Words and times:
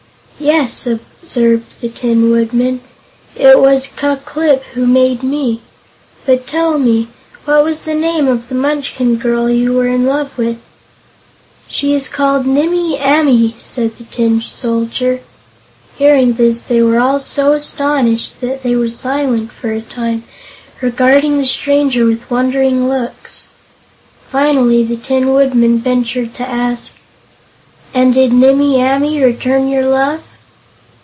"Yes," 0.43 0.87
observed 0.87 1.81
the 1.81 1.87
Tin 1.89 2.31
Woodman, 2.31 2.81
"it 3.35 3.59
was 3.59 3.85
Ku 3.85 4.15
Klip 4.15 4.63
who 4.73 4.87
made 4.87 5.21
me. 5.21 5.61
But, 6.25 6.47
tell 6.47 6.79
me, 6.79 7.09
what 7.45 7.63
was 7.63 7.83
the 7.83 7.93
name 7.93 8.27
of 8.27 8.49
the 8.49 8.55
Munchkin 8.55 9.17
girl 9.17 9.51
you 9.51 9.73
were 9.73 9.87
in 9.87 10.03
love 10.07 10.35
with?" 10.39 10.57
"She 11.67 11.93
is 11.93 12.09
called 12.09 12.47
Nimmie 12.47 12.97
Amee," 12.99 13.53
said 13.59 13.97
the 13.99 14.03
Tin 14.05 14.41
Soldier. 14.41 15.19
Hearing 15.97 16.33
this, 16.33 16.63
they 16.63 16.81
were 16.81 16.97
all 16.99 17.19
so 17.19 17.51
astonished 17.51 18.41
that 18.41 18.63
they 18.63 18.75
were 18.75 18.89
silent 18.89 19.51
for 19.51 19.71
a 19.71 19.81
time, 19.81 20.23
regarding 20.81 21.37
the 21.37 21.45
stranger 21.45 22.03
with 22.03 22.31
wondering 22.31 22.89
looks. 22.89 23.45
Finally 24.31 24.85
the 24.85 24.95
Tin 24.97 25.31
Woodman 25.35 25.77
ventured 25.77 26.33
to 26.33 26.49
ask: 26.49 26.95
"And 27.93 28.11
did 28.15 28.33
Nimmie 28.33 28.81
Amee 28.81 29.23
return 29.23 29.67
your 29.69 29.85
love?" 29.85 30.21